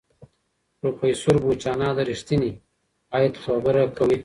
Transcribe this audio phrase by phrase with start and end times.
[0.79, 2.51] پروفیسور بوچانان د ریښتیني
[3.13, 4.17] عاید خبره کوي.